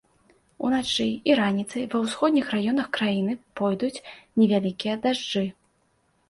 Уначы 0.67 1.05
і 1.31 1.35
раніцай 1.39 1.83
ва 1.91 1.97
ўсходніх 2.05 2.47
раёнах 2.55 2.87
краіны 2.97 3.37
пойдуць 3.61 4.03
невялікія 4.41 4.95
дажджы. 5.07 5.45